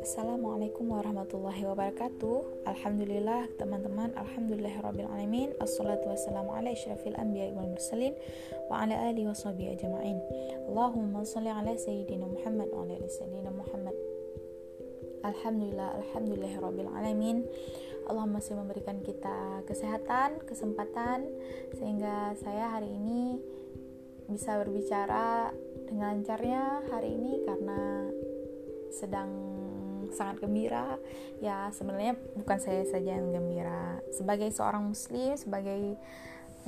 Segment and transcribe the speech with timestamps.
[0.00, 2.64] Assalamualaikum warahmatullahi wabarakatuh.
[2.64, 4.16] Alhamdulillah teman-teman.
[4.16, 8.16] Alhamdulillahirrabbilalamin Assalatu wassalamu ala isyrafil anbiya wal mursalin
[8.72, 10.16] Wa ala alihi wa sahbihi ajma'in.
[10.72, 13.92] Allahumma salli ala sayyidina Muhammad Wa ala sayyidina Muhammad.
[15.28, 17.44] Alhamdulillah Alhamdulillahirrabbilalamin
[18.08, 21.28] Allah masih memberikan kita kesehatan, kesempatan
[21.76, 23.59] Sehingga saya hari ini
[24.30, 25.50] bisa berbicara
[25.90, 28.06] dengan lancarnya hari ini karena
[28.94, 29.30] sedang
[30.14, 30.98] sangat gembira.
[31.42, 33.98] Ya sebenarnya bukan saya saja yang gembira.
[34.14, 35.98] Sebagai seorang muslim sebagai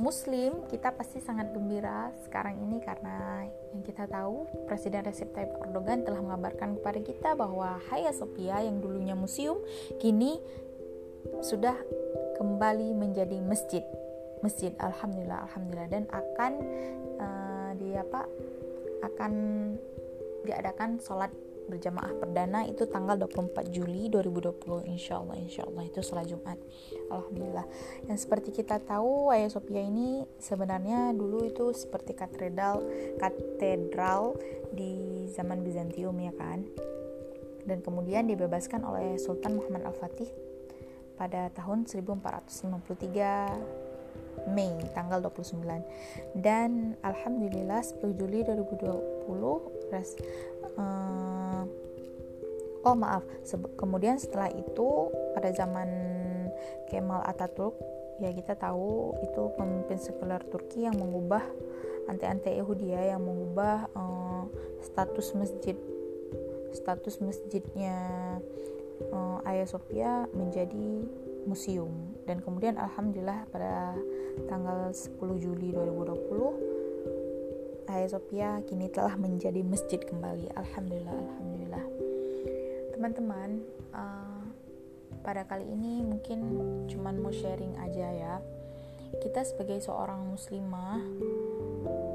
[0.01, 3.45] muslim kita pasti sangat gembira sekarang ini karena
[3.77, 8.81] yang kita tahu Presiden Recep Tayyip Erdogan telah mengabarkan kepada kita bahwa Hagia Sophia yang
[8.81, 9.61] dulunya museum
[10.01, 10.41] kini
[11.45, 11.77] sudah
[12.41, 13.85] kembali menjadi masjid.
[14.41, 15.89] Masjid alhamdulillah alhamdulillah.
[15.93, 16.53] Dan akan
[17.21, 18.25] uh, di apa
[19.03, 19.33] akan
[20.43, 21.31] diadakan sholat
[21.63, 26.59] berjamaah perdana itu tanggal 24 Juli 2020 insya Allah insya Allah itu sholat Jumat.
[27.09, 27.67] Alhamdulillah.
[28.11, 32.83] Yang seperti kita tahu Hagia Sophia ini sebenarnya dulu itu seperti katedral
[33.17, 34.35] katedral
[34.75, 36.67] di zaman Bizantium ya kan?
[37.63, 40.35] Dan kemudian dibebaskan oleh Sultan Muhammad Al-Fatih
[41.15, 43.92] pada tahun 1453
[44.51, 45.63] Mei tanggal 29
[46.39, 50.17] dan alhamdulillah 10 Juli 2020 res,
[50.77, 51.63] uh,
[52.83, 53.23] oh maaf.
[53.79, 55.89] Kemudian setelah itu pada zaman
[56.91, 57.77] Kemal Ataturk
[58.21, 61.43] ya kita tahu itu pemimpin sekuler Turki yang mengubah
[62.07, 64.45] anti-anti Yahudi ya yang mengubah uh,
[64.85, 65.75] status masjid
[66.71, 67.97] status masjidnya
[69.11, 71.07] uh, Hagia Sophia menjadi
[71.45, 72.17] museum.
[72.25, 73.97] Dan kemudian alhamdulillah pada
[74.49, 76.73] tanggal 10 Juli 2020
[77.93, 80.49] Hagia Sophia kini telah menjadi masjid kembali.
[80.57, 81.85] Alhamdulillah alhamdulillah.
[82.97, 83.61] Teman-teman
[83.93, 84.43] uh,
[85.21, 86.41] pada kali ini mungkin
[86.89, 88.35] cuman mau sharing aja ya.
[89.21, 91.05] Kita sebagai seorang muslimah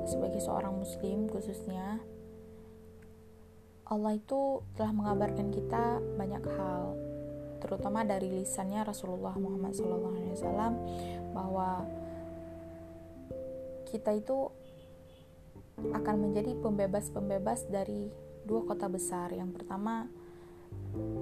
[0.07, 1.99] sebagai seorang muslim khususnya
[3.87, 6.95] Allah itu telah mengabarkan kita banyak hal
[7.67, 10.73] terutama dari lisannya Rasulullah Muhammad SAW
[11.35, 11.83] bahwa
[13.91, 14.49] kita itu
[15.77, 18.09] akan menjadi pembebas-pembebas dari
[18.47, 19.29] dua kota besar.
[19.35, 20.07] Yang pertama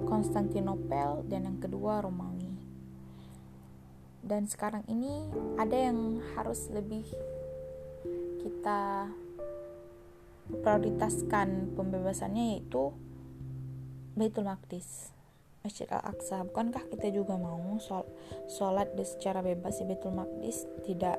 [0.06, 2.54] Konstantinopel dan yang kedua Romawi.
[4.26, 5.28] Dan sekarang ini
[5.60, 7.06] ada yang harus lebih
[8.42, 9.10] kita
[10.46, 12.94] prioritaskan pembebasannya yaitu
[14.16, 15.15] Baitul Maqdis.
[15.66, 16.46] Masjid Al-Aqsa.
[16.46, 17.58] Bukankah kita juga mau
[18.46, 20.62] sholat secara bebas di Betul Maqdis?
[20.86, 21.18] Tidak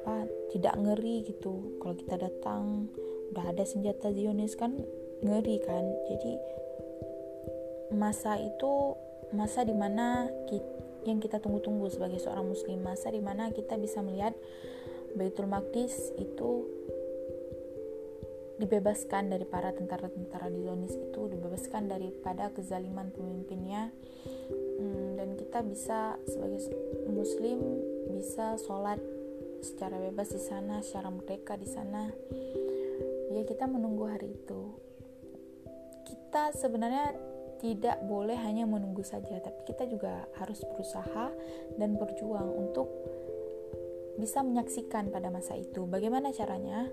[0.00, 1.76] apa tidak ngeri gitu.
[1.76, 2.88] Kalau kita datang
[3.36, 4.80] udah ada senjata Zionis kan
[5.20, 5.84] ngeri kan?
[6.08, 6.32] Jadi
[7.92, 8.96] masa itu
[9.36, 10.72] masa di mana kita,
[11.04, 14.32] yang kita tunggu-tunggu sebagai seorang muslim masa di mana kita bisa melihat
[15.20, 16.64] Baitul Maqdis itu
[18.60, 23.88] dibebaskan dari para tentara-tentara Zionis itu dibebaskan daripada kezaliman pemimpinnya.
[24.76, 26.60] Hmm, dan kita bisa sebagai
[27.08, 27.58] muslim
[28.12, 29.00] bisa sholat
[29.64, 32.12] secara bebas di sana secara merdeka di sana.
[33.32, 34.76] Ya kita menunggu hari itu.
[36.04, 37.16] Kita sebenarnya
[37.60, 41.28] tidak boleh hanya menunggu saja tapi kita juga harus berusaha
[41.76, 42.88] dan berjuang untuk
[44.16, 45.84] bisa menyaksikan pada masa itu.
[45.88, 46.88] Bagaimana caranya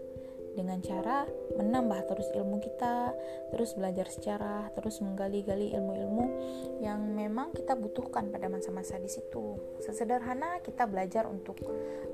[0.58, 3.14] dengan cara menambah terus ilmu kita,
[3.54, 6.26] terus belajar sejarah, terus menggali-gali ilmu-ilmu
[6.82, 9.62] yang memang kita butuhkan pada masa-masa di situ.
[9.86, 11.62] Sesederhana kita belajar untuk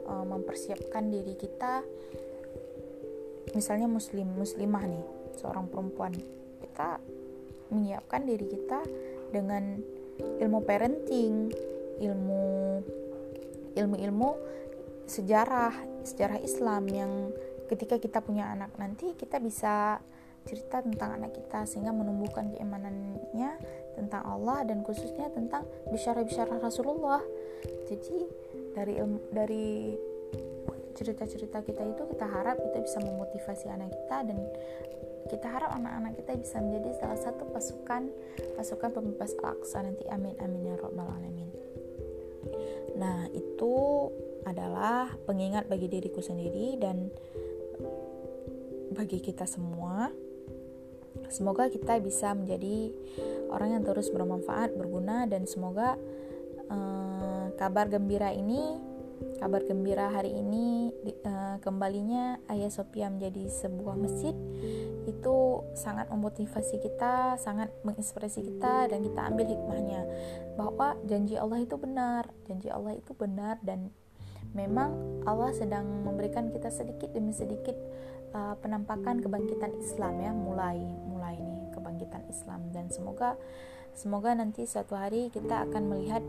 [0.04, 1.88] uh, mempersiapkan diri kita
[3.56, 5.06] misalnya muslim, muslimah nih,
[5.40, 6.12] seorang perempuan.
[6.60, 7.00] Kita
[7.72, 8.84] menyiapkan diri kita
[9.32, 9.80] dengan
[10.20, 11.48] ilmu parenting,
[12.04, 12.44] ilmu
[13.74, 14.30] ilmu-ilmu
[15.10, 15.74] sejarah,
[16.06, 17.12] sejarah Islam yang
[17.74, 19.98] ketika kita punya anak nanti kita bisa
[20.46, 23.52] cerita tentang anak kita sehingga menumbuhkan keimanannya
[23.96, 27.24] tentang Allah dan khususnya tentang bicara-bicara Rasulullah.
[27.88, 28.18] Jadi
[28.76, 29.00] dari
[29.32, 29.68] dari
[30.94, 34.38] cerita-cerita kita itu kita harap kita bisa memotivasi anak kita dan
[35.32, 38.12] kita harap anak-anak kita bisa menjadi salah satu pasukan
[38.60, 41.50] pasukan pembebas Al-Aqsa nanti amin amin ya rabbal alamin.
[42.94, 43.74] Nah, itu
[44.46, 47.10] adalah pengingat bagi diriku sendiri dan
[48.94, 50.10] bagi kita semua.
[51.30, 52.90] Semoga kita bisa menjadi
[53.54, 55.98] orang yang terus bermanfaat, berguna, dan semoga
[56.70, 58.94] uh, kabar gembira ini
[59.40, 60.92] kabar gembira hari ini
[61.24, 64.36] uh, kembalinya Ayah Sophia menjadi sebuah masjid
[65.04, 65.38] itu
[65.76, 70.02] sangat memotivasi kita, sangat menginspirasi kita dan kita ambil hikmahnya
[70.56, 73.92] bahwa janji Allah itu benar, janji Allah itu benar dan
[74.54, 77.76] memang Allah sedang memberikan kita sedikit demi sedikit
[78.34, 80.80] uh, penampakan kebangkitan Islam ya mulai
[81.10, 82.70] mulai nih kebangkitan Islam.
[82.74, 83.38] Dan semoga
[83.94, 86.24] semoga nanti suatu hari kita akan melihat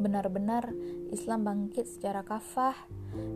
[0.00, 0.72] benar-benar
[1.12, 2.74] Islam bangkit secara kafah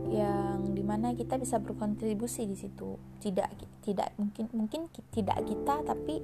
[0.08, 2.96] yang di mana kita bisa berkontribusi di situ.
[3.20, 3.48] Tidak
[3.84, 6.18] tidak mungkin mungkin tidak kita tapi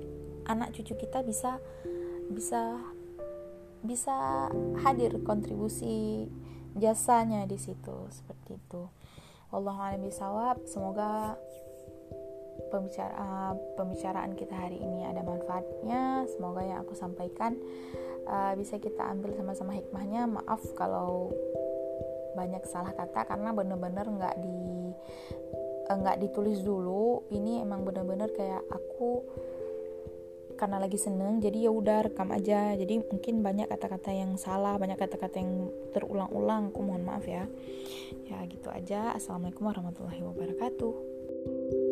[0.48, 1.60] anak cucu kita bisa
[2.32, 2.80] bisa
[3.82, 4.46] bisa
[4.82, 6.30] hadir kontribusi
[6.76, 8.82] jasanya di situ seperti itu.
[9.52, 11.36] Allah bisawab semoga
[12.72, 16.24] pembicara, pembicaraan kita hari ini ada manfaatnya.
[16.32, 17.60] Semoga yang aku sampaikan
[18.24, 20.24] uh, bisa kita ambil sama-sama hikmahnya.
[20.24, 21.32] Maaf kalau
[22.32, 24.92] banyak salah kata karena bener-bener nggak di
[25.88, 27.28] eh, nggak ditulis dulu.
[27.28, 29.20] Ini emang bener-bener kayak aku
[30.56, 32.74] karena lagi seneng jadi ya udah rekam aja.
[32.74, 36.72] Jadi mungkin banyak kata-kata yang salah banyak kata-kata yang terulang-ulang.
[36.72, 37.44] Aku mohon maaf ya.
[38.26, 39.14] Ya gitu aja.
[39.14, 41.91] Assalamualaikum warahmatullahi wabarakatuh